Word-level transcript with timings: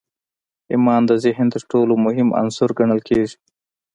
ايمان 0.71 1.01
د 1.07 1.11
ذهن 1.23 1.47
تر 1.53 1.61
ټولو 1.71 1.93
مهم 2.05 2.27
عنصر 2.41 2.69
ګڼل 2.79 2.99
کېږي. 3.09 3.37